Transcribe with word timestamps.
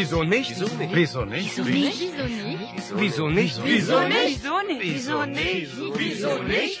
Wieso 0.00 0.24
nicht? 0.24 0.48
Wieso 0.48 0.72
nicht? 0.80 0.96
Wieso 0.96 1.24
nicht? 1.28 2.08
Wieso 2.96 3.28
nicht? 3.28 3.60
Wieso 3.60 4.00
nicht? 4.00 4.80
Wieso 4.80 5.24
nicht? 5.28 5.70
Wieso 5.92 6.40
nicht? 6.40 6.80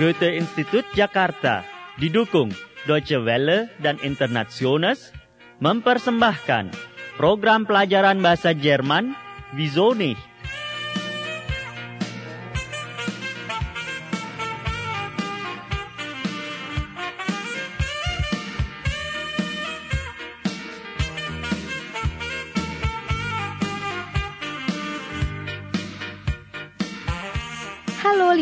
Goethe-Institut 0.00 0.88
Jakarta 0.96 1.68
didukung 2.00 2.56
Deutsche 2.88 3.20
Welle 3.28 3.68
dan 3.76 4.00
Internationals 4.00 5.12
mempersembahkan 5.60 6.72
program 7.20 7.68
pelajaran 7.68 8.24
bahasa 8.24 8.56
Jerman 8.56 9.12
Wieso 9.52 9.92
nicht? 9.92 10.31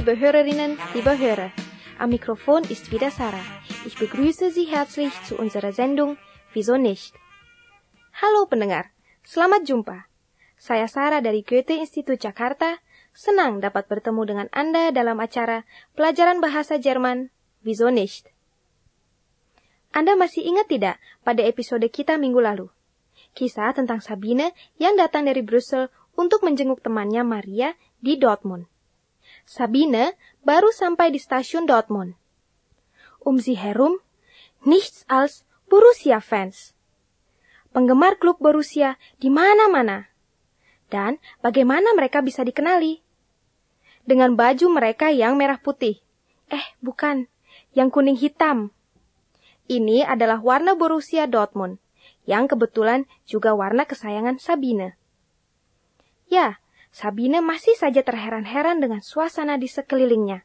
Liebe 0.01 0.17
Hörerinnen, 0.17 0.81
liebe 0.97 1.13
Hörer. 1.13 1.53
Am 2.01 2.09
Mikrofon 2.09 2.65
ist 2.73 2.89
wieder 2.89 3.13
Sarah. 3.13 3.45
Ich 3.85 4.01
begrüße 4.01 4.49
Sie 4.49 4.65
herzlich 4.65 5.13
zu 5.29 5.37
unserer 5.37 5.77
Sendung 5.77 6.17
Wieso 6.57 6.81
nicht? 6.81 7.13
Halo 8.17 8.49
pendengar, 8.49 8.97
selamat 9.29 9.69
jumpa. 9.69 10.09
Saya 10.57 10.89
Sarah 10.89 11.21
dari 11.21 11.45
Goethe 11.45 11.77
Institut 11.77 12.17
Jakarta, 12.17 12.81
senang 13.13 13.61
dapat 13.61 13.93
bertemu 13.93 14.25
dengan 14.25 14.49
Anda 14.57 14.89
dalam 14.89 15.21
acara 15.21 15.69
pelajaran 15.93 16.41
bahasa 16.41 16.81
Jerman 16.81 17.29
Wieso 17.61 17.93
nicht? 17.93 18.33
Anda 19.93 20.17
masih 20.17 20.49
ingat 20.49 20.73
tidak 20.73 20.97
pada 21.29 21.45
episode 21.45 21.85
kita 21.93 22.17
minggu 22.17 22.41
lalu? 22.41 22.73
Kisah 23.37 23.77
tentang 23.77 24.01
Sabine 24.01 24.57
yang 24.81 24.97
datang 24.97 25.29
dari 25.29 25.45
Brussel 25.45 25.93
untuk 26.17 26.41
menjenguk 26.41 26.81
temannya 26.81 27.21
Maria 27.21 27.77
di 28.01 28.17
Dortmund. 28.17 28.80
Sabine 29.51 30.15
baru 30.47 30.71
sampai 30.71 31.11
di 31.11 31.19
stasiun 31.19 31.67
Dortmund. 31.67 32.15
Um 33.19 33.43
herum, 33.43 33.99
nichts 34.63 35.03
als 35.11 35.43
Borussia-Fans. 35.67 36.79
Penggemar 37.75 38.23
klub 38.23 38.39
Borussia 38.39 38.95
di 39.19 39.27
mana-mana. 39.27 40.07
Dan 40.87 41.19
bagaimana 41.43 41.91
mereka 41.99 42.23
bisa 42.23 42.47
dikenali? 42.47 43.03
Dengan 44.07 44.39
baju 44.39 44.71
mereka 44.71 45.11
yang 45.11 45.35
merah 45.35 45.59
putih. 45.59 45.99
Eh, 46.47 46.67
bukan. 46.79 47.27
Yang 47.75 47.89
kuning 47.91 48.19
hitam. 48.23 48.71
Ini 49.67 50.07
adalah 50.07 50.39
warna 50.39 50.79
Borussia 50.79 51.27
Dortmund, 51.27 51.83
yang 52.23 52.47
kebetulan 52.47 53.11
juga 53.27 53.59
warna 53.59 53.83
kesayangan 53.83 54.39
Sabine. 54.39 54.95
Ya, 56.31 56.63
Sabine 56.91 57.39
masih 57.39 57.79
saja 57.79 58.03
terheran-heran 58.03 58.83
dengan 58.83 58.99
suasana 58.99 59.55
di 59.55 59.71
sekelilingnya. 59.71 60.43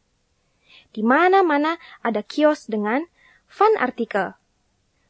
Di 0.93 1.01
mana-mana 1.01 1.81
ada 2.05 2.21
kios 2.21 2.69
dengan 2.69 3.03
fan 3.49 3.73
artikel 3.81 4.37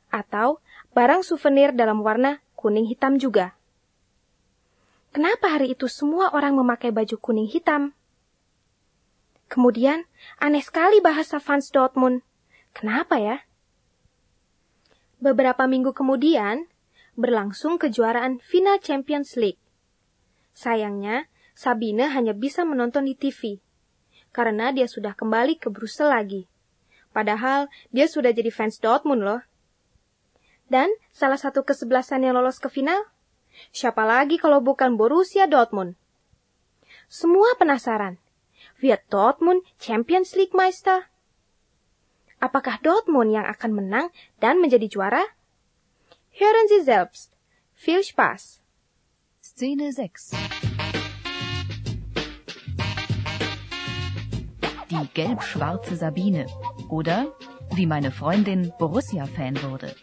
atau 0.10 0.64
barang 0.96 1.28
souvenir 1.28 1.76
dalam 1.76 2.00
warna 2.00 2.40
kuning 2.56 2.88
hitam 2.88 3.20
juga. 3.20 3.52
Kenapa 5.12 5.52
hari 5.52 5.76
itu 5.76 5.88
semua 5.92 6.32
orang 6.32 6.56
memakai 6.56 6.92
baju 6.92 7.16
kuning 7.20 7.48
hitam? 7.48 7.96
Kemudian, 9.48 10.04
aneh 10.42 10.64
sekali 10.64 11.00
bahasa 11.00 11.40
fans 11.40 11.72
Dortmund. 11.72 12.24
Kenapa 12.76 13.22
ya? 13.22 13.44
Beberapa 15.24 15.64
minggu 15.70 15.96
kemudian, 15.96 16.68
berlangsung 17.16 17.80
kejuaraan 17.80 18.44
final 18.44 18.82
Champions 18.84 19.40
League. 19.40 19.62
Sayangnya, 20.56 21.28
Sabine 21.52 22.08
hanya 22.10 22.32
bisa 22.32 22.64
menonton 22.64 23.06
di 23.06 23.14
TV 23.14 23.60
karena 24.36 24.76
dia 24.76 24.84
sudah 24.84 25.16
kembali 25.16 25.56
ke 25.56 25.72
Brussel 25.72 26.12
lagi. 26.12 26.52
Padahal 27.16 27.72
dia 27.96 28.12
sudah 28.12 28.36
jadi 28.36 28.52
fans 28.52 28.84
Dortmund 28.84 29.24
loh. 29.24 29.40
Dan 30.68 30.92
salah 31.16 31.40
satu 31.40 31.64
kesebelasan 31.64 32.28
yang 32.28 32.36
lolos 32.36 32.60
ke 32.60 32.68
final? 32.68 33.00
Siapa 33.72 34.04
lagi 34.04 34.36
kalau 34.36 34.60
bukan 34.60 35.00
Borussia 35.00 35.48
Dortmund? 35.48 35.96
Semua 37.08 37.56
penasaran. 37.56 38.20
Wird 38.84 39.08
Dortmund 39.08 39.64
Champions 39.80 40.36
League 40.36 40.52
Meister? 40.52 41.08
Apakah 42.44 42.84
Dortmund 42.84 43.32
yang 43.32 43.48
akan 43.48 43.72
menang 43.72 44.12
dan 44.44 44.60
menjadi 44.60 44.92
juara? 44.92 45.24
Hören 46.36 46.68
Sie 46.68 46.84
selbst. 46.84 47.32
Viel 47.80 48.04
Spaß. 48.04 48.65
Szene 49.58 49.94
6 49.94 50.32
Die 54.92 55.08
gelb-schwarze 55.14 55.96
Sabine. 55.96 56.46
Oder 56.90 57.34
wie 57.74 57.86
meine 57.86 58.12
Freundin 58.12 58.74
Borussia-Fan 58.78 59.64
wurde. 59.64 59.96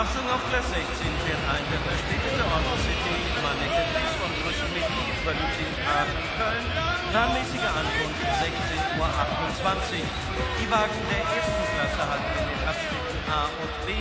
Achtung 0.00 0.24
auf 0.32 0.40
Platz 0.48 0.64
16 0.72 0.80
fährt 1.28 1.44
ein 1.52 1.60
der 1.68 1.80
verspätete 1.84 2.40
City, 2.40 3.16
Manneke 3.44 3.84
Dries 3.92 4.14
von 4.16 4.32
Brüssel 4.40 4.70
mit 4.72 4.88
Berlin 5.24 5.72
Aachen 5.92 6.24
Köln. 6.40 6.64
Planmäßige 7.12 7.68
Ankunft 7.68 8.24
16.28 8.40 8.96
Uhr. 8.96 10.08
Die 10.56 10.70
Wagen 10.70 11.00
der 11.12 11.20
ersten 11.36 11.64
Klasse 11.74 12.02
halten 12.08 12.32
in 12.40 12.48
den 12.48 12.62
Abschnitten 12.66 13.18
A 13.28 13.44
und 13.60 13.72
B, 13.86 13.92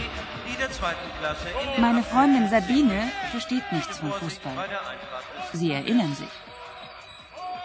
die 0.47 0.55
der 0.55 0.71
zweiten 0.71 1.09
Klasse 1.19 1.47
in 1.75 1.81
Meine 1.81 2.03
Freundin. 2.03 2.47
Sabine 2.47 3.11
versteht 3.31 3.69
nichts 3.73 3.97
von 3.97 4.13
Fußball. 4.13 4.55
Sie 5.51 5.73
erinnern 5.73 6.15
sich. 6.15 6.31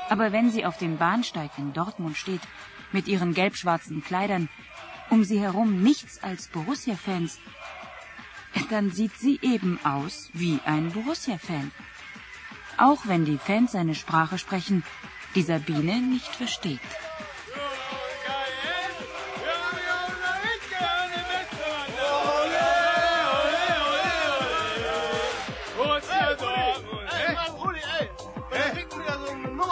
Aber 0.08 0.32
wenn 0.32 0.50
sie 0.50 0.66
auf 0.66 0.76
dem 0.78 0.98
Bahnsteig 0.98 1.52
in 1.56 1.72
Dortmund 1.72 2.16
steht, 2.16 2.42
mit 2.90 3.06
ihren 3.06 3.32
gelb-schwarzen 3.32 4.02
Kleidern, 4.02 4.48
um 5.10 5.22
sie 5.22 5.38
herum 5.38 5.84
nichts 5.84 6.20
als 6.20 6.48
Borussia-Fans, 6.48 7.38
dann 8.70 8.90
sieht 8.90 9.16
sie 9.16 9.38
eben 9.42 9.78
aus 9.84 10.30
wie 10.32 10.60
ein 10.64 10.92
Borussia-Fan. 10.92 11.72
Auch 12.76 13.06
wenn 13.06 13.24
die 13.24 13.38
Fans 13.38 13.74
eine 13.74 13.94
Sprache 13.94 14.38
sprechen, 14.38 14.84
die 15.34 15.42
Sabine 15.42 16.00
nicht 16.00 16.34
versteht. 16.34 16.80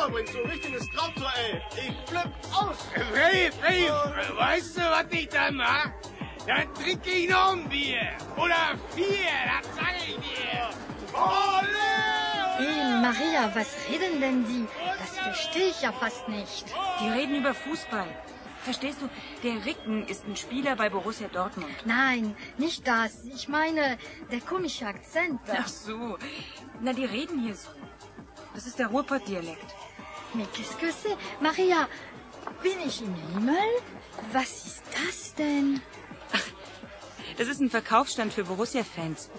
Da 0.02 0.08
so 0.32 0.42
richtiges 0.42 0.88
Traumtor, 0.90 1.32
ey. 1.36 1.60
Ich 1.76 2.08
flipp 2.08 2.32
aus. 2.52 2.76
Freddy, 3.12 3.50
Freddy, 3.60 3.88
weißt 4.36 4.76
du, 4.76 4.80
was 4.80 5.06
ich 5.10 5.28
dann 5.28 5.56
mach? 5.56 6.01
Dann 6.46 6.74
trinke 6.74 7.10
ich 7.10 7.28
noch 7.28 7.52
ein 7.52 7.68
Bier. 7.68 8.16
Oder 8.36 8.76
vier, 8.94 9.32
das 9.46 9.74
sag 9.76 9.94
ich 10.06 10.16
dir. 10.16 10.70
Ole! 11.14 12.02
Hey, 12.58 13.00
Maria, 13.00 13.50
was 13.54 13.76
reden 13.88 14.20
denn 14.20 14.44
die? 14.46 14.66
Das 14.98 15.18
verstehe 15.18 15.68
ich 15.68 15.82
ja 15.82 15.92
fast 15.92 16.28
nicht. 16.28 16.64
Die 17.00 17.08
reden 17.08 17.36
über 17.36 17.54
Fußball. 17.54 18.08
Verstehst 18.64 18.98
du, 19.02 19.08
der 19.42 19.64
Ricken 19.64 20.06
ist 20.06 20.24
ein 20.26 20.36
Spieler 20.36 20.76
bei 20.76 20.88
Borussia 20.88 21.28
Dortmund. 21.28 21.74
Nein, 21.84 22.36
nicht 22.58 22.86
das. 22.86 23.24
Ich 23.24 23.48
meine, 23.48 23.98
der 24.30 24.40
komische 24.40 24.86
Akzent. 24.86 25.40
Ach 25.48 25.66
so. 25.66 26.18
Na, 26.80 26.92
die 26.92 27.04
reden 27.04 27.40
hier 27.40 27.56
so. 27.56 27.70
Das 28.54 28.66
ist 28.66 28.78
der 28.78 28.88
Ruhrpott-Dialekt. 28.88 29.74
Mais 30.34 30.46
qu'est-ce 30.54 30.76
que 30.76 30.90
c'est? 30.90 31.16
Maria, 31.40 31.88
bin 32.62 32.78
ich 32.86 33.02
im 33.02 33.14
Himmel? 33.34 33.56
Was 34.32 34.66
ist 34.66 34.82
das 34.92 35.34
denn? 35.34 35.80
Das 37.38 37.48
ist 37.48 37.60
ein 37.60 37.70
Verkaufsstand 37.70 38.32
für 38.32 38.44
Borussia-Fans. 38.44 39.30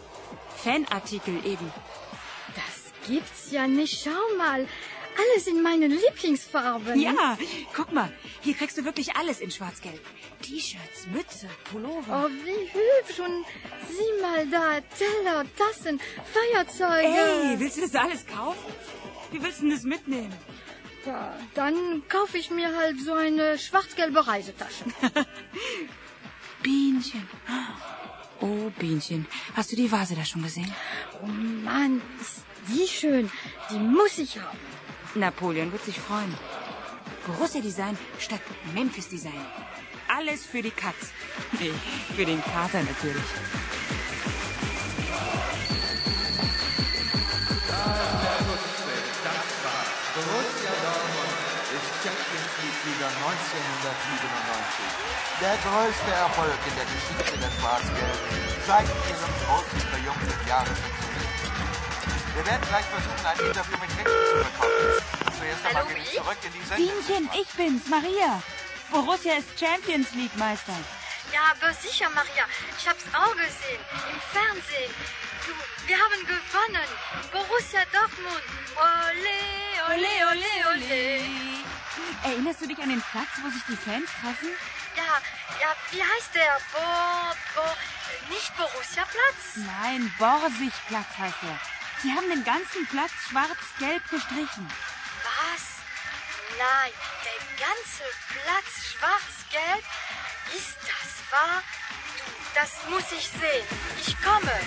Fanartikel 0.63 1.35
eben. 1.45 1.71
Das 2.55 3.07
gibt's 3.07 3.51
ja 3.51 3.67
nicht. 3.67 4.03
Schau 4.03 4.37
mal. 4.37 4.67
alles 5.17 5.47
in 5.47 5.61
meinen 5.61 5.91
Lieblingsfarben. 5.91 6.99
Ja, 6.99 7.37
guck 7.75 7.91
mal, 7.91 8.11
hier 8.41 8.55
kriegst 8.55 8.77
du 8.77 8.85
wirklich 8.85 9.15
alles 9.15 9.39
in 9.41 9.51
Schwarz-Gelb. 9.51 9.99
T-Shirts, 10.41 11.07
Mütze, 11.13 11.47
Pullover. 11.71 12.25
Oh, 12.25 12.29
wie 12.29 12.71
hübsch. 12.73 13.19
Und 13.19 13.45
sieh 13.89 14.21
mal 14.21 14.47
da, 14.47 14.81
Teller, 14.97 15.45
Tassen, 15.57 15.99
Feuerzeuge. 16.33 17.07
Ey, 17.07 17.59
willst 17.59 17.77
du 17.77 17.81
das 17.81 17.95
alles 17.95 18.25
kaufen? 18.25 18.73
Wie 19.31 19.41
willst 19.41 19.59
du 19.59 19.63
denn 19.63 19.71
das 19.75 19.83
mitnehmen? 19.83 20.33
Ja, 21.05 21.37
dann 21.53 22.03
kaufe 22.07 22.37
ich 22.37 22.49
mir 22.49 22.75
halt 22.75 22.99
so 22.99 23.13
eine 23.13 23.57
schwarz-gelbe 23.59 24.25
Reisetasche. 24.25 24.85
Bienchen. 26.63 27.27
Oh, 28.39 28.71
Bienchen. 28.79 29.27
Hast 29.55 29.71
du 29.71 29.75
die 29.75 29.91
Vase 29.91 30.15
da 30.15 30.25
schon 30.25 30.43
gesehen? 30.43 30.73
Oh 31.21 31.27
Mann, 31.27 32.01
ist 32.21 32.45
die 32.69 32.87
schön. 32.87 33.29
Die 33.69 33.77
muss 33.77 34.17
ich 34.17 34.39
haben. 34.39 34.57
Napoleon 35.15 35.71
wird 35.71 35.83
sich 35.83 35.99
freuen. 35.99 36.33
Borussia 37.27 37.61
Design 37.61 37.97
statt 38.19 38.41
Memphis 38.73 39.09
Design. 39.09 39.45
Alles 40.07 40.45
für 40.45 40.61
die 40.61 40.71
Katz. 40.71 41.11
Nee, 41.59 41.71
für 42.15 42.25
den 42.25 42.41
Kater 42.43 42.81
natürlich. 42.83 43.23
League-Sieger 52.83 53.07
1997. 53.07 54.83
Der 55.39 55.55
größte 55.63 56.11
Erfolg 56.11 56.59
in 56.67 56.75
der 56.75 56.85
Geschichte 56.85 57.37
der 57.39 57.51
Schwarz-Gelben 57.59 58.19
seit 58.67 58.87
ihrem 59.07 59.33
großen 59.47 59.79
Triumph 59.89 60.23
im 60.23 60.47
Jahre 60.47 60.67
96. 60.67 60.83
Wir 62.35 62.45
werden 62.45 62.65
gleich 62.67 62.85
versuchen, 62.85 63.25
ein 63.25 63.39
Interview 63.39 63.77
mit 63.79 63.91
Hecken 63.95 64.19
zu 64.27 64.35
bekommen. 64.43 64.75
Zuerst 65.37 65.65
einmal 65.65 65.85
gehe 65.87 66.03
ich 66.03 66.11
zurück 66.11 66.37
in 66.43 66.53
die 66.53 66.65
Sendung. 66.65 66.87
Bienchen, 66.87 67.29
ich 67.39 67.49
bin's, 67.55 67.87
Maria. 67.87 68.41
Borussia 68.91 69.33
ist 69.35 69.49
Champions 69.59 70.11
League 70.13 70.35
Meister. 70.35 70.75
Ja, 71.31 71.55
aber 71.55 71.73
sicher, 71.73 72.09
Maria. 72.09 72.45
Ich 72.77 72.87
hab's 72.87 73.05
auch 73.13 73.31
gesehen. 73.31 73.81
Im 74.11 74.19
Fernsehen. 74.33 74.91
Du, 75.45 75.51
wir 75.87 75.97
haben 75.97 76.21
gewonnen. 76.27 76.89
Borussia 77.31 77.83
Dortmund. 77.91 78.43
Ole, 78.75 79.39
ole, 79.87 80.13
ole, 80.31 80.51
ole. 80.73 81.52
Erinnerst 82.23 82.61
du 82.61 82.67
dich 82.67 82.79
an 82.81 82.87
den 82.87 83.01
Platz, 83.01 83.27
wo 83.41 83.49
sich 83.49 83.63
die 83.67 83.75
Fans 83.75 84.09
treffen? 84.21 84.49
Ja, 84.95 85.21
ja, 85.59 85.75
wie 85.91 86.01
heißt 86.01 86.33
der? 86.33 86.57
Bo, 86.71 86.79
Bo, 87.55 88.33
nicht 88.33 88.55
Borussia-Platz? 88.55 89.57
Nein, 89.57 90.13
Borsigplatz 90.17 91.17
heißt 91.17 91.43
er. 91.43 91.59
Sie 92.01 92.11
haben 92.13 92.29
den 92.29 92.43
ganzen 92.45 92.87
Platz 92.87 93.11
schwarz-gelb 93.27 94.09
gestrichen. 94.09 94.67
Was? 95.23 95.81
Nein, 96.57 96.91
der 97.25 97.67
ganze 97.67 98.03
Platz 98.29 98.85
schwarz-gelb? 98.93 99.83
Ist 100.55 100.77
das 100.79 101.31
wahr? 101.31 101.61
Du, 102.17 102.23
das 102.55 102.71
muss 102.89 103.11
ich 103.11 103.27
sehen. 103.27 103.67
Ich 103.99 104.15
komme. 104.21 104.59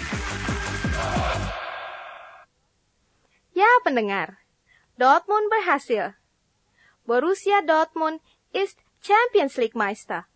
Ya 3.54 3.66
pendengar, 3.82 4.36
Dortmund 4.98 5.48
berhasil. 5.48 6.14
Borussia 7.06 7.62
Dortmund 7.62 8.18
ist 8.50 8.82
Champions 8.98 9.54
League 9.62 9.78
Meister. 9.78 10.26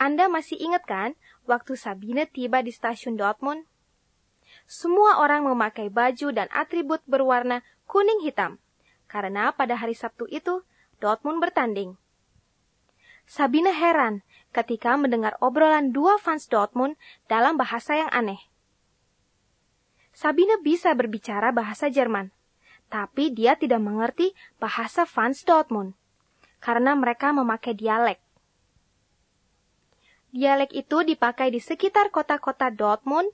Anda 0.00 0.32
masih 0.32 0.56
ingat 0.56 0.88
kan 0.88 1.12
waktu 1.44 1.76
Sabine 1.76 2.24
tiba 2.24 2.64
di 2.64 2.72
stasiun 2.72 3.20
Dortmund? 3.20 3.68
Semua 4.64 5.20
orang 5.20 5.44
memakai 5.44 5.92
baju 5.92 6.32
dan 6.32 6.48
atribut 6.56 7.04
berwarna 7.04 7.60
kuning 7.84 8.24
hitam, 8.24 8.56
karena 9.12 9.52
pada 9.52 9.76
hari 9.76 9.92
Sabtu 9.92 10.24
itu 10.32 10.64
Dortmund 11.04 11.44
bertanding. 11.44 12.00
Sabine 13.28 13.76
heran 13.76 14.24
ketika 14.56 14.96
mendengar 14.96 15.36
obrolan 15.44 15.92
dua 15.92 16.16
fans 16.16 16.48
Dortmund 16.48 16.96
dalam 17.28 17.60
bahasa 17.60 17.92
yang 17.92 18.08
aneh. 18.08 18.40
Sabine 20.16 20.56
bisa 20.64 20.96
berbicara 20.96 21.52
bahasa 21.52 21.92
Jerman, 21.92 22.32
tapi 22.86 23.34
dia 23.34 23.58
tidak 23.58 23.82
mengerti 23.82 24.32
bahasa 24.62 25.02
fans 25.04 25.42
Dortmund 25.42 25.98
karena 26.62 26.98
mereka 26.98 27.30
memakai 27.30 27.74
dialek. 27.78 28.18
Dialek 30.34 30.74
itu 30.74 31.06
dipakai 31.06 31.48
di 31.48 31.62
sekitar 31.62 32.12
kota-kota 32.12 32.68
Dortmund, 32.68 33.30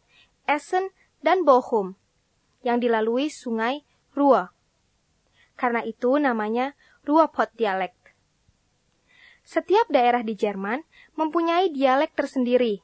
Essen, 0.47 0.93
dan 1.25 1.43
Bochum 1.43 1.99
yang 2.63 2.79
dilalui 2.79 3.27
sungai 3.33 3.83
Ruhr. 4.15 4.53
Karena 5.59 5.83
itu 5.83 6.15
namanya 6.21 6.79
Ruhrpott 7.03 7.51
dialek. 7.59 7.95
Setiap 9.43 9.91
daerah 9.91 10.23
di 10.23 10.39
Jerman 10.39 10.87
mempunyai 11.19 11.75
dialek 11.75 12.15
tersendiri, 12.15 12.79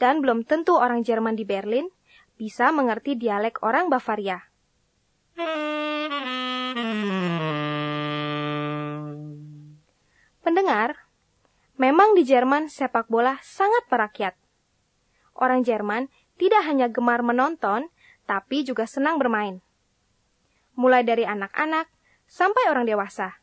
dan 0.00 0.24
belum 0.24 0.48
tentu 0.48 0.80
orang 0.80 1.04
Jerman 1.04 1.36
di 1.36 1.44
Berlin 1.44 1.92
bisa 2.40 2.72
mengerti 2.72 3.16
dialek 3.16 3.60
orang 3.60 3.92
Bavaria. 3.92 4.45
Pendengar, 10.40 10.96
memang 11.76 12.16
di 12.16 12.24
Jerman 12.24 12.72
sepak 12.72 13.12
bola 13.12 13.36
sangat 13.44 13.84
merakyat. 13.92 14.32
Orang 15.36 15.60
Jerman 15.68 16.08
tidak 16.40 16.64
hanya 16.64 16.88
gemar 16.88 17.20
menonton, 17.20 17.92
tapi 18.24 18.64
juga 18.64 18.88
senang 18.88 19.20
bermain. 19.20 19.60
Mulai 20.72 21.04
dari 21.04 21.28
anak-anak 21.28 21.84
sampai 22.24 22.72
orang 22.72 22.88
dewasa, 22.88 23.36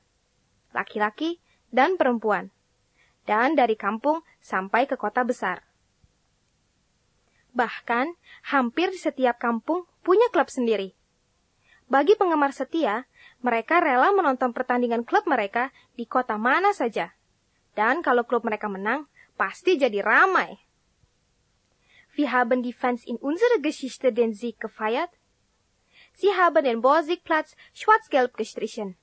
laki-laki 0.73 1.37
dan 1.69 1.93
perempuan, 1.93 2.49
dan 3.29 3.53
dari 3.53 3.77
kampung 3.77 4.25
sampai 4.41 4.89
ke 4.89 4.97
kota 4.97 5.21
besar. 5.21 5.61
Bahkan, 7.53 8.17
hampir 8.49 8.89
di 8.89 8.97
setiap 8.97 9.37
kampung 9.37 9.85
punya 10.01 10.25
klub 10.33 10.49
sendiri. 10.49 10.97
Bagi 11.93 12.17
penggemar 12.17 12.49
setia, 12.57 13.05
mereka 13.45 13.77
rela 13.77 14.09
menonton 14.17 14.49
pertandingan 14.49 15.05
klub 15.05 15.29
mereka 15.29 15.69
di 15.93 16.09
kota 16.09 16.41
mana 16.41 16.73
saja. 16.73 17.13
Dan 17.77 18.01
kalau 18.01 18.25
klub 18.25 18.41
mereka 18.41 18.65
menang, 18.65 19.05
pasti 19.37 19.77
jadi 19.77 20.01
ramai. 20.01 20.57
Wir 22.17 22.33
haben 22.33 22.65
die 22.65 22.73
Fans 22.73 23.05
in 23.05 23.21
unserer 23.21 23.61
Geschichte 23.61 24.09
den 24.09 24.33
Sieg 24.33 24.57
gefeiert. 24.57 25.13
Sie 26.17 26.33
haben 26.33 26.65
den 26.65 26.81
Borsigplatz 26.81 27.53
schwarz-gelb 27.77 28.33
gestrichen. 28.41 28.97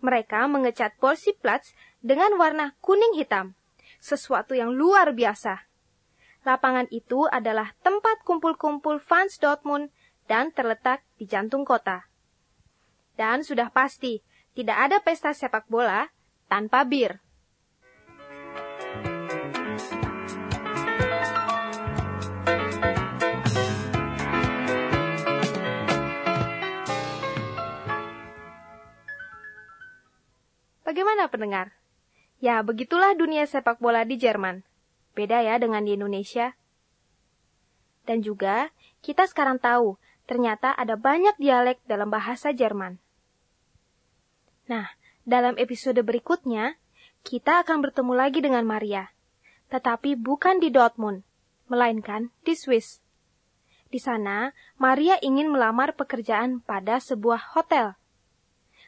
Mereka 0.00 0.48
mengecat 0.48 0.96
Borsigplatz 0.96 1.76
dengan 2.00 2.40
warna 2.40 2.72
kuning 2.80 3.20
hitam. 3.20 3.52
Sesuatu 4.00 4.56
yang 4.56 4.72
luar 4.72 5.12
biasa. 5.12 5.68
Lapangan 6.48 6.88
itu 6.88 7.28
adalah 7.28 7.76
tempat 7.84 8.24
kumpul-kumpul 8.24 8.96
fans 8.96 9.36
Dortmund 9.36 9.92
dan 10.26 10.50
terletak 10.50 11.02
di 11.18 11.26
jantung 11.26 11.62
kota. 11.62 12.06
Dan 13.16 13.46
sudah 13.46 13.72
pasti, 13.72 14.20
tidak 14.52 14.76
ada 14.90 14.98
pesta 15.00 15.32
sepak 15.32 15.70
bola 15.70 16.10
tanpa 16.50 16.84
bir. 16.84 17.22
Bagaimana 30.86 31.26
pendengar? 31.26 31.74
Ya, 32.38 32.62
begitulah 32.62 33.16
dunia 33.18 33.48
sepak 33.48 33.82
bola 33.82 34.06
di 34.06 34.20
Jerman. 34.20 34.62
Beda 35.16 35.40
ya 35.40 35.56
dengan 35.56 35.82
di 35.82 35.96
Indonesia. 35.96 36.54
Dan 38.06 38.22
juga, 38.22 38.70
kita 39.02 39.26
sekarang 39.26 39.58
tahu, 39.58 39.98
ternyata 40.26 40.74
ada 40.74 40.98
banyak 40.98 41.38
dialek 41.38 41.80
dalam 41.86 42.10
bahasa 42.10 42.50
Jerman. 42.50 42.98
Nah, 44.66 44.90
dalam 45.26 45.58
episode 45.58 45.98
berikutnya, 46.02 46.78
kita 47.26 47.66
akan 47.66 47.82
bertemu 47.82 48.12
lagi 48.14 48.38
dengan 48.38 48.62
Maria. 48.62 49.10
Tetapi 49.66 50.14
bukan 50.14 50.62
di 50.62 50.70
Dortmund, 50.70 51.26
melainkan 51.66 52.30
di 52.46 52.54
Swiss. 52.54 53.02
Di 53.90 53.98
sana, 53.98 54.54
Maria 54.78 55.18
ingin 55.18 55.50
melamar 55.50 55.98
pekerjaan 55.98 56.62
pada 56.62 57.02
sebuah 57.02 57.58
hotel. 57.58 57.98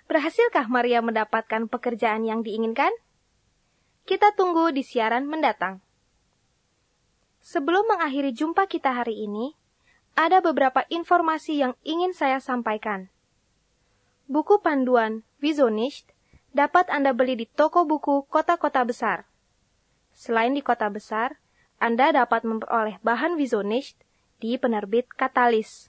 Berhasilkah 0.07 0.71
Maria 0.71 1.03
mendapatkan 1.03 1.67
pekerjaan 1.67 2.23
yang 2.23 2.47
diinginkan? 2.47 2.91
Kita 4.07 4.31
tunggu 4.39 4.71
di 4.71 4.87
siaran 4.87 5.27
mendatang. 5.27 5.83
Sebelum 7.43 7.91
mengakhiri 7.91 8.31
jumpa 8.31 8.71
kita 8.71 8.95
hari 8.95 9.27
ini, 9.27 9.58
ada 10.19 10.43
beberapa 10.43 10.83
informasi 10.91 11.63
yang 11.63 11.79
ingin 11.87 12.11
saya 12.11 12.43
sampaikan. 12.43 13.07
Buku 14.27 14.59
panduan 14.59 15.23
Wieso 15.39 15.71
nicht 15.71 16.11
dapat 16.51 16.91
Anda 16.91 17.15
beli 17.15 17.39
di 17.39 17.47
toko 17.47 17.87
buku 17.87 18.27
kota-kota 18.27 18.83
besar. 18.83 19.31
Selain 20.11 20.51
di 20.51 20.59
kota 20.59 20.91
besar, 20.91 21.39
Anda 21.79 22.11
dapat 22.11 22.43
memperoleh 22.43 22.99
bahan 23.07 23.39
Wieso 23.39 23.63
nicht 23.63 23.95
di 24.43 24.59
penerbit 24.59 25.07
Katalis. 25.15 25.87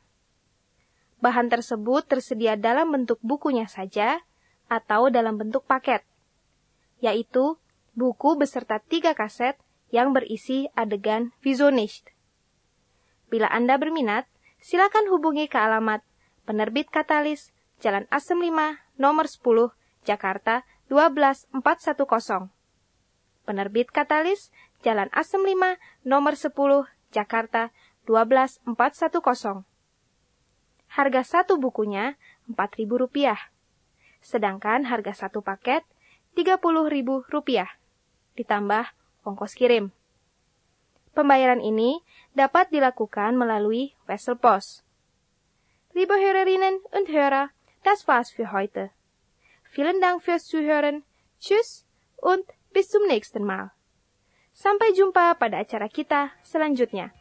Bahan 1.26 1.50
tersebut 1.50 2.06
tersedia 2.06 2.54
dalam 2.54 2.94
bentuk 2.94 3.18
bukunya 3.26 3.66
saja 3.66 4.22
atau 4.70 5.10
dalam 5.10 5.42
bentuk 5.42 5.66
paket, 5.66 6.06
yaitu 7.02 7.58
buku 7.98 8.38
beserta 8.38 8.78
tiga 8.78 9.18
kaset 9.18 9.58
yang 9.90 10.14
berisi 10.14 10.70
adegan 10.78 11.34
Visionist. 11.42 12.14
Bila 13.30 13.46
Anda 13.46 13.78
berminat, 13.78 14.26
silakan 14.58 15.06
hubungi 15.14 15.46
ke 15.46 15.58
alamat 15.62 16.02
Penerbit 16.50 16.90
Katalis, 16.90 17.54
Jalan 17.78 18.10
Asem 18.10 18.42
5, 18.42 18.82
nomor 18.98 19.30
10, 19.30 19.70
Jakarta 20.02 20.66
12410. 20.90 22.50
Penerbit 23.46 23.94
Katalis, 23.94 24.50
Jalan 24.82 25.14
Asem 25.14 25.46
5, 25.46 25.78
nomor 26.02 26.34
10, 26.34 26.90
Jakarta 27.14 27.70
12410. 28.10 29.62
Harga 30.90 31.22
satu 31.22 31.62
bukunya 31.62 32.18
Rp4.000. 32.50 33.38
Sedangkan 34.26 34.90
harga 34.90 35.14
satu 35.14 35.46
paket 35.46 35.86
Rp30.000. 36.34 37.70
Ditambah 38.34 38.86
ongkos 39.22 39.54
kirim. 39.54 39.94
Pembayaran 41.20 41.60
ini 41.60 42.00
dapat 42.32 42.72
dilakukan 42.72 43.36
melalui 43.36 43.92
Wesel 44.08 44.40
Post. 44.40 44.88
Liebe 45.92 46.16
Hörerinnen 46.16 46.80
und 46.96 47.12
Hörer, 47.12 47.52
das 47.84 48.08
war's 48.08 48.32
für 48.32 48.56
heute. 48.56 48.96
Vielen 49.68 50.00
Dank 50.00 50.24
fürs 50.24 50.48
Zuhören. 50.48 51.04
Tschüss 51.44 51.84
und 52.24 52.48
bis 52.72 52.88
zum 52.88 53.04
nächsten 53.12 53.44
Mal. 53.44 53.76
Sampai 54.56 54.96
jumpa 54.96 55.36
pada 55.36 55.60
acara 55.60 55.92
kita 55.92 56.32
selanjutnya. 56.40 57.12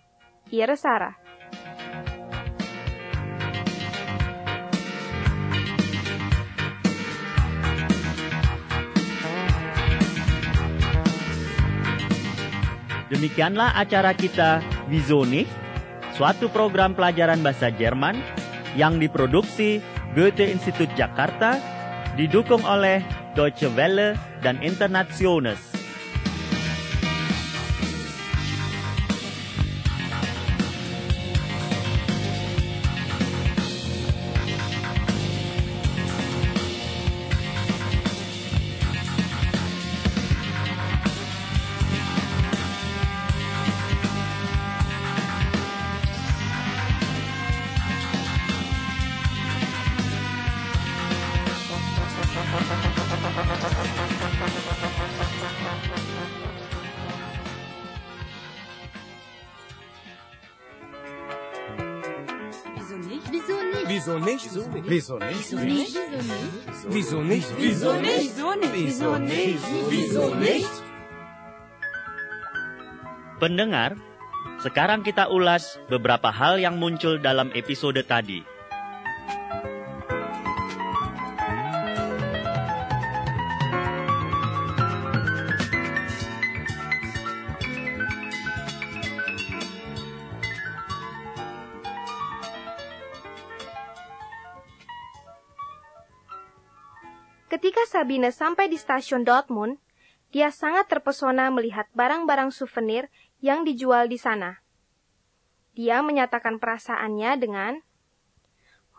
Ihre 0.55 0.78
Sarah. 0.78 1.19
Demikianlah 13.09 13.73
acara 13.73 14.12
kita 14.12 14.61
nicht? 15.25 15.49
Suatu 16.12 16.53
program 16.53 16.93
pelajaran 16.93 17.41
bahasa 17.41 17.73
Jerman 17.73 18.21
yang 18.77 19.00
diproduksi 19.00 19.81
Goethe 20.12 20.45
Institut 20.45 20.93
Jakarta 20.93 21.57
didukung 22.21 22.61
oleh 22.69 23.00
Deutsche 23.33 23.71
Welle 23.73 24.19
dan 24.45 24.61
Internationals. 24.61 25.68
Wieso 64.38 64.62
nicht? 64.71 64.87
Wieso 64.87 65.18
nicht? 65.18 65.99
Wieso 66.87 67.18
nicht? 67.26 67.49
Wieso 67.59 67.90
nicht? 67.99 68.30
Wieso 68.71 69.18
nicht? 69.18 69.64
Wieso 69.90 70.25
nicht? 70.38 70.75
Pendengar, 73.42 73.99
sekarang 74.62 75.02
kita 75.02 75.26
ulas 75.26 75.83
beberapa 75.90 76.30
hal 76.30 76.62
yang 76.62 76.78
muncul 76.78 77.18
dalam 77.18 77.50
episode 77.50 78.07
tadi. 78.07 78.58
Ketika 97.49 97.81
Sabine 97.88 98.28
sampai 98.28 98.69
di 98.69 98.76
stasiun 98.76 99.25
Dortmund, 99.25 99.81
dia 100.28 100.52
sangat 100.52 100.93
terpesona 100.93 101.49
melihat 101.49 101.88
barang-barang 101.97 102.52
souvenir 102.52 103.09
yang 103.40 103.64
dijual 103.64 104.05
di 104.05 104.21
sana. 104.21 104.61
Dia 105.73 106.05
menyatakan 106.05 106.61
perasaannya 106.61 107.33
dengan, 107.40 107.75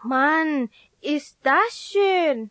Mann, 0.01 0.73
ist 1.05 1.37
das 1.45 1.77
schön! 1.77 2.49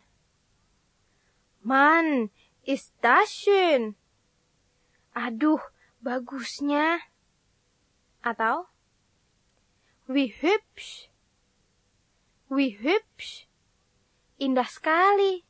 Mann, 1.59 2.31
ist 2.63 2.95
das 3.03 3.27
schön! 3.27 3.99
Aduh, 5.11 5.59
bagusnya! 5.99 7.03
Atau, 8.23 8.71
Wie 10.07 10.31
hübsch! 10.31 11.11
Wie 12.47 12.79
hübsch! 12.79 13.45
Indah 14.39 14.65
sekali! 14.65 15.48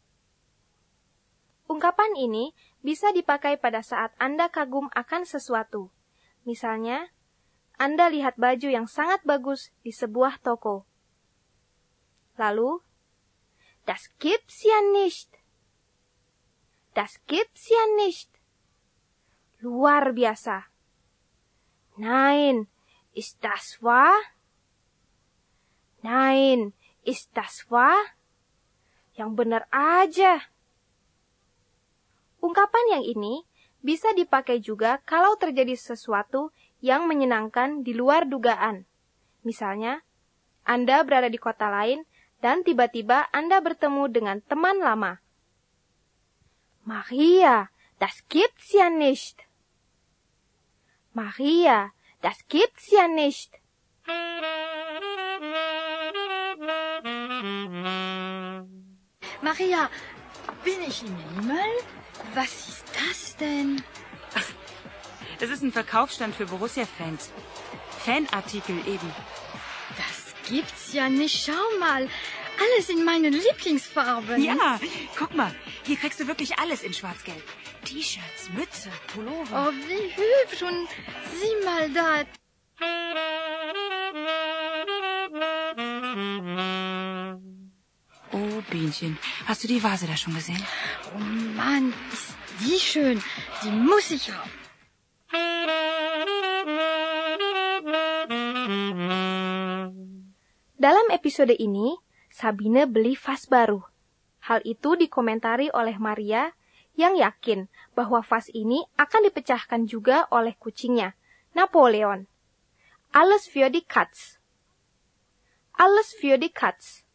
Ungkapan 1.69 2.17
ini 2.17 2.57
bisa 2.81 3.13
dipakai 3.13 3.61
pada 3.61 3.85
saat 3.85 4.09
Anda 4.17 4.49
kagum 4.49 4.89
akan 4.97 5.21
sesuatu. 5.21 5.93
Misalnya, 6.41 7.13
Anda 7.77 8.09
lihat 8.09 8.41
baju 8.41 8.73
yang 8.73 8.89
sangat 8.89 9.21
bagus 9.21 9.69
di 9.85 9.93
sebuah 9.93 10.41
toko. 10.41 10.89
Lalu, 12.41 12.81
das 13.85 14.09
gibt's 14.17 14.65
ja 14.65 14.81
nicht. 14.97 15.29
Das 16.97 17.21
gibt's 17.29 17.69
ja 17.69 17.85
nicht. 18.01 18.33
Luar 19.61 20.17
biasa. 20.17 20.73
Nein, 22.01 22.65
ist 23.13 23.37
das 23.45 23.77
wahr? 23.85 24.17
Nein, 26.01 26.73
ist 27.05 27.29
das 27.37 27.69
wahr? 27.69 27.99
Yang 29.13 29.31
benar 29.37 29.63
aja. 29.69 30.49
Ungkapan 32.39 32.99
yang 32.99 33.03
ini 33.03 33.43
bisa 33.79 34.11
dipakai 34.15 34.59
juga 34.63 34.99
kalau 35.03 35.35
terjadi 35.35 35.75
sesuatu 35.75 36.51
yang 36.79 37.07
menyenangkan 37.07 37.83
di 37.83 37.91
luar 37.91 38.27
dugaan. 38.27 38.87
Misalnya, 39.43 40.03
Anda 40.63 41.03
berada 41.03 41.27
di 41.27 41.39
kota 41.39 41.67
lain 41.67 42.03
dan 42.39 42.63
tiba-tiba 42.63 43.27
Anda 43.35 43.59
bertemu 43.59 44.03
dengan 44.11 44.37
teman 44.43 44.79
lama. 44.79 45.19
Maria, 46.87 47.71
das 47.99 48.23
gibt's 48.31 48.71
ja 48.71 48.87
nicht. 48.87 49.43
Maria, 51.11 51.91
das 52.23 52.39
gibt's 52.47 52.87
ja 52.91 53.07
nicht. 53.07 53.59
Maria, 59.43 59.89
bin 60.63 60.79
ich 60.87 61.03
im 61.03 61.15
Himmel? 61.35 61.98
Was 62.33 62.67
ist 62.67 62.85
das 62.93 63.35
denn? 63.37 63.83
Das 65.39 65.49
ist 65.49 65.63
ein 65.63 65.71
Verkaufsstand 65.71 66.35
für 66.35 66.45
Borussia-Fans. 66.45 67.31
Fanartikel 68.05 68.77
eben. 68.87 69.11
Das 69.97 70.33
gibt's 70.49 70.93
ja 70.93 71.09
nicht. 71.09 71.45
Schau 71.45 71.79
mal. 71.79 72.07
Alles 72.61 72.89
in 72.89 73.05
meinen 73.05 73.31
Lieblingsfarben. 73.31 74.43
Ja, 74.43 74.79
guck 75.17 75.33
mal. 75.33 75.55
Hier 75.83 75.95
kriegst 75.95 76.19
du 76.19 76.27
wirklich 76.27 76.59
alles 76.59 76.83
in 76.83 76.93
Schwarz-Gelb. 76.93 77.43
T-Shirts, 77.85 78.49
Mütze, 78.53 78.91
Pullover. 79.13 79.69
Oh, 79.69 79.73
wie 79.87 80.13
hübsch. 80.13 80.61
Und 80.61 80.87
sieh 81.39 81.65
mal 81.65 81.89
da. 81.91 82.25
Bienchen. 88.69 89.17
Hast 89.45 89.63
du 89.63 89.67
die 89.67 89.83
Vase 89.83 90.07
da 90.07 90.15
schon 90.15 90.33
gesehen? 90.33 90.63
Oh 91.15 91.19
Mann, 91.57 91.93
ist 92.13 92.37
die 92.61 92.79
schön. 92.79 93.21
Die 93.63 93.71
muss 93.71 94.11
ich 94.11 94.31
haben. 94.31 94.51
Dalam 100.79 101.11
episode 101.11 101.53
ini, 101.53 101.97
Sabine 102.31 102.87
beli 102.87 103.19
vas 103.19 103.49
baru. 103.51 103.83
Hal 104.47 104.63
itu 104.63 104.95
dikomentari 104.95 105.67
oleh 105.75 105.99
Maria 105.99 106.55
yang 106.95 107.19
yakin 107.19 107.67
bahwa 107.93 108.23
vas 108.23 108.47
ini 108.55 108.87
akan 108.95 109.27
dipecahkan 109.27 109.83
juga 109.91 110.31
oleh 110.31 110.55
kucingnya, 110.55 111.19
Napoleon. 111.51 112.31
Alles 113.11 113.49
für 113.51 113.67
die 113.67 113.83
Katz. 113.83 114.39
alles 115.79 116.13
für 116.13 116.37
die 116.37 116.51
Katz. 116.51 117.05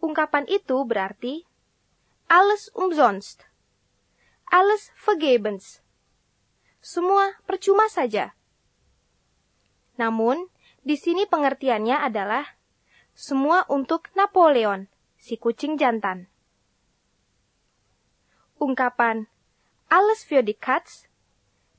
Ungkapan 0.00 0.48
itu 0.48 0.80
berarti 0.88 1.44
alles 2.24 2.72
umsonst, 2.72 3.44
alles 4.48 4.88
vergebens. 4.96 5.84
Semua 6.80 7.36
percuma 7.44 7.84
saja. 7.92 8.32
Namun, 10.00 10.48
di 10.80 10.96
sini 10.96 11.28
pengertiannya 11.28 12.00
adalah 12.00 12.56
semua 13.12 13.68
untuk 13.68 14.08
Napoleon, 14.16 14.88
si 15.20 15.36
kucing 15.36 15.76
jantan. 15.76 16.32
Ungkapan 18.56 19.28
alles 19.92 20.24
für 20.24 20.40
die 20.40 20.56
Katz 20.56 21.10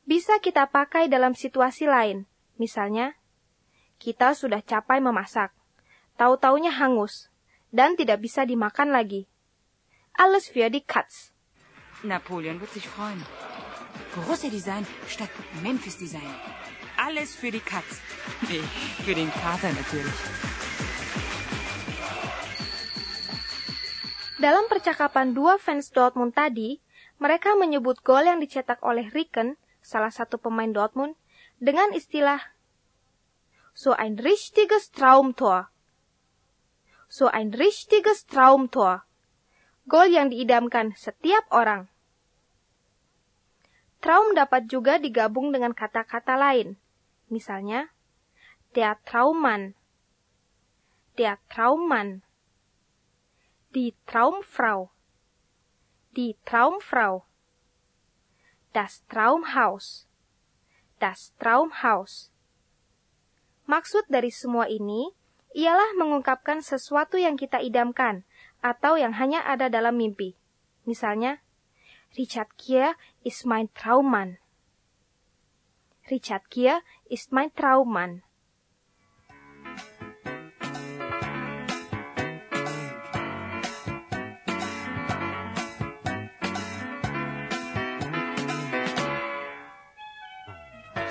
bisa 0.05 0.37
kita 0.37 0.69
pakai 0.69 1.07
dalam 1.09 1.33
situasi 1.33 1.89
lain. 1.89 2.29
Misalnya, 2.61 3.17
kita 3.97 4.37
sudah 4.37 4.61
capai 4.61 5.01
memasak, 5.01 5.49
tahu-taunya 6.19 6.69
hangus, 6.69 7.30
dan 7.71 7.95
tidak 7.95 8.21
bisa 8.21 8.43
dimakan 8.43 8.91
lagi. 8.91 9.25
Alles 10.15 10.51
für 10.51 10.67
die 10.67 10.83
Katz. 10.83 11.31
Napoleon 12.03 12.59
wird 12.59 12.71
sich 12.75 12.87
freuen. 12.87 13.23
Borussia 14.15 14.51
Design 14.51 14.83
statt 15.07 15.31
Memphis 15.63 15.97
Design. 15.97 16.35
Alles 16.99 17.33
für 17.35 17.49
die 17.49 17.63
Katz. 17.63 18.03
Nee, 18.51 18.61
für 19.07 19.15
den 19.15 19.31
Kater 19.31 19.71
natürlich. 19.71 20.19
Dalam 24.41 24.65
percakapan 24.67 25.37
dua 25.37 25.61
fans 25.61 25.93
Dortmund 25.93 26.33
tadi, 26.35 26.81
mereka 27.21 27.53
menyebut 27.55 28.01
gol 28.01 28.25
yang 28.25 28.41
dicetak 28.41 28.81
oleh 28.81 29.07
Ricken, 29.13 29.55
salah 29.85 30.09
satu 30.09 30.41
pemain 30.41 30.73
Dortmund, 30.73 31.13
dengan 31.61 31.93
istilah 31.93 32.41
So 33.71 33.95
ein 33.95 34.19
richtiges 34.19 34.91
Traumtor. 34.91 35.70
So 37.11 37.27
ein 37.27 37.51
richtiges 37.51 38.23
Traumtor. 38.23 39.03
Gol 39.83 40.15
yang 40.15 40.31
diidamkan 40.31 40.95
setiap 40.95 41.43
orang. 41.51 41.91
Traum 43.99 44.31
dapat 44.31 44.71
juga 44.71 44.95
digabung 44.95 45.51
dengan 45.51 45.75
kata-kata 45.75 46.39
lain, 46.39 46.79
Misalnya, 47.31 47.87
der 48.75 48.99
Traummann, 49.07 49.75
der 51.15 51.39
Traummann, 51.47 52.27
die 53.71 53.95
Traumfrau, 54.03 54.91
die 56.11 56.35
Traumfrau, 56.43 57.23
das 58.75 59.07
Traumhaus, 59.07 60.07
das 60.99 61.31
Traumhaus. 61.39 62.35
Maksud 63.63 64.11
dari 64.11 64.27
semua 64.27 64.67
ini 64.67 65.15
ialah 65.51 65.99
mengungkapkan 65.99 66.63
sesuatu 66.63 67.19
yang 67.19 67.35
kita 67.35 67.59
idamkan 67.59 68.23
atau 68.63 68.95
yang 68.95 69.11
hanya 69.15 69.43
ada 69.43 69.67
dalam 69.67 69.99
mimpi. 69.99 70.39
Misalnya, 70.87 71.43
Richard 72.15 72.51
Gere 72.55 72.95
is 73.23 73.43
mein 73.43 73.67
Traummann. 73.71 74.39
Richard 76.07 76.47
Gere 76.51 76.83
ist 77.07 77.31
mein 77.35 77.51
Traummann. 77.51 78.23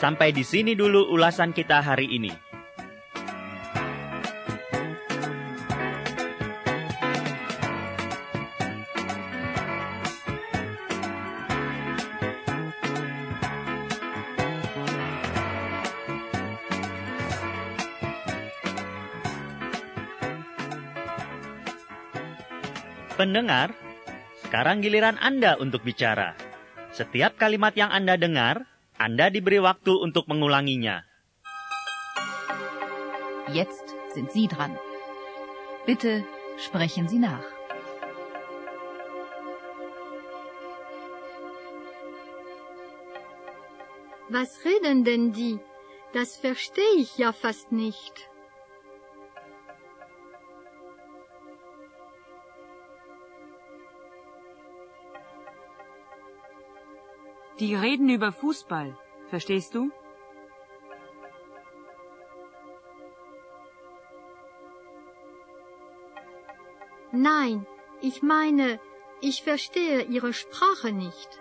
Sampai 0.00 0.32
di 0.32 0.40
sini 0.40 0.72
dulu 0.72 1.12
ulasan 1.12 1.52
kita 1.52 1.84
hari 1.84 2.08
ini. 2.08 2.49
Pendengar, 23.20 23.76
sekarang 24.48 24.80
giliran 24.80 25.20
Anda 25.20 25.60
untuk 25.60 25.84
bicara. 25.84 26.32
Setiap 26.96 27.36
kalimat 27.36 27.76
yang 27.76 27.92
Anda 27.92 28.16
dengar, 28.16 28.64
Anda 28.96 29.28
diberi 29.28 29.60
waktu 29.60 29.92
untuk 29.92 30.24
mengulanginya. 30.24 31.04
Jetzt 33.52 33.92
sind 34.16 34.32
Sie 34.32 34.48
dran. 34.48 34.72
Bitte 35.84 36.24
sprechen 36.56 37.12
Sie 37.12 37.20
nach. 37.20 37.44
Was 44.32 44.64
reden 44.64 45.04
denn 45.04 45.36
die? 45.36 45.60
Das 46.16 46.40
verstehe 46.40 46.96
ich 46.96 47.20
ja 47.20 47.36
fast 47.36 47.68
nicht. 47.68 48.29
Die 57.60 57.74
reden 57.74 58.08
über 58.08 58.32
Fußball. 58.32 58.96
Verstehst 59.28 59.74
du? 59.74 59.90
Nein, 67.12 67.66
ich 68.00 68.22
meine, 68.22 68.80
ich 69.20 69.42
verstehe 69.42 70.04
ihre 70.04 70.32
Sprache 70.32 70.90
nicht. 70.90 71.38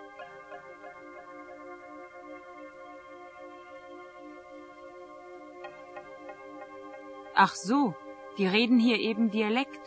Ach 7.34 7.54
so, 7.54 7.94
die 8.36 8.46
reden 8.46 8.78
hier 8.78 8.98
eben 8.98 9.30
Dialekt. 9.30 9.80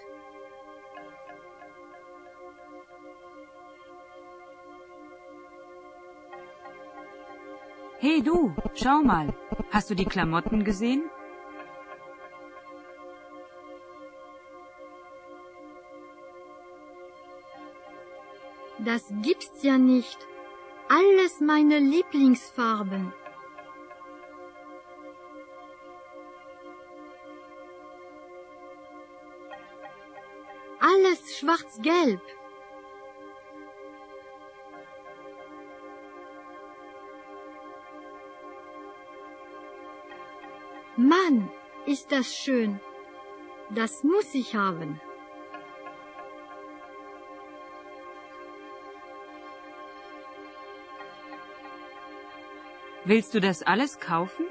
Hey 8.05 8.21
du, 8.21 8.53
schau 8.75 9.01
mal. 9.01 9.33
Hast 9.71 9.89
du 9.89 9.95
die 9.95 10.03
Klamotten 10.03 10.65
gesehen? 10.65 11.09
Das 18.79 19.05
gibt's 19.21 19.63
ja 19.63 19.77
nicht. 19.77 20.17
Alles 20.89 21.39
meine 21.39 21.79
Lieblingsfarben. 21.79 23.13
Alles 30.81 31.37
schwarz-gelb. 31.37 32.19
Mann, 40.95 41.49
ist 41.87 42.11
das 42.11 42.35
schön. 42.35 42.79
Das 43.71 44.03
muss 44.03 44.35
ich 44.35 44.55
haben. 44.55 45.01
Willst 53.05 53.33
du 53.33 53.41
das 53.41 53.63
alles 53.63 53.99
kaufen? 53.99 54.45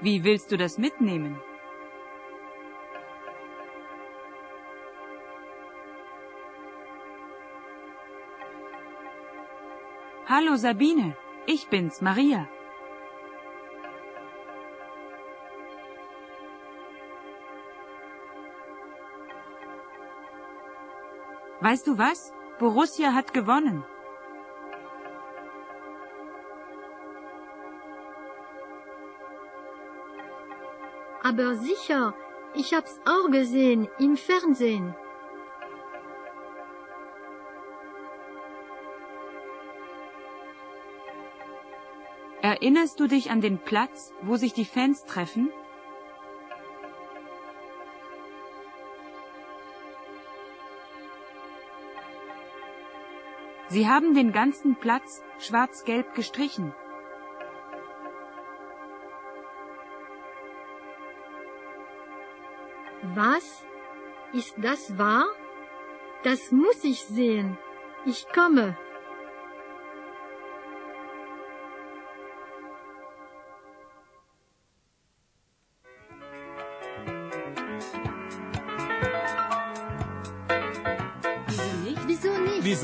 Wie 0.00 0.24
willst 0.24 0.50
du 0.52 0.56
das 0.56 0.78
mitnehmen? 0.78 1.38
Hallo 10.38 10.54
Sabine, 10.56 11.16
ich 11.46 11.68
bin's, 11.68 12.02
Maria. 12.02 12.46
Weißt 21.60 21.86
du 21.86 21.96
was? 21.96 22.34
Borussia 22.58 23.14
hat 23.14 23.32
gewonnen. 23.32 23.82
Aber 31.22 31.54
sicher, 31.54 32.12
ich 32.52 32.74
hab's 32.74 33.00
auch 33.06 33.30
gesehen 33.30 33.88
im 33.98 34.18
Fernsehen. 34.18 34.94
Erinnerst 42.56 42.98
du 43.00 43.06
dich 43.06 43.30
an 43.30 43.42
den 43.42 43.58
Platz, 43.58 44.14
wo 44.22 44.36
sich 44.36 44.54
die 44.54 44.64
Fans 44.64 45.04
treffen? 45.04 45.52
Sie 53.68 53.86
haben 53.86 54.14
den 54.14 54.32
ganzen 54.32 54.74
Platz 54.76 55.22
schwarz-gelb 55.38 56.14
gestrichen. 56.14 56.74
Was? 63.14 63.66
Ist 64.32 64.54
das 64.62 64.96
wahr? 64.96 65.26
Das 66.24 66.52
muss 66.52 66.82
ich 66.84 67.04
sehen. 67.04 67.58
Ich 68.06 68.26
komme. 68.32 68.78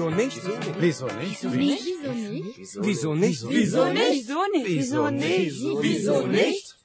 Wieso 0.03 0.11
nicht? 0.11 0.41
Wieso 0.81 1.07
nicht? 1.07 1.45
Wieso 1.45 1.49
nicht? 1.51 2.77
Wieso 2.81 3.15
nicht? 3.15 3.49
Wieso 3.49 3.85
nicht? 3.93 4.09
Wieso 4.09 4.41
nicht? 4.51 4.67
Wieso 4.67 5.11
nicht? 5.11 5.63
Wieso 5.83 6.27
nicht? 6.27 6.82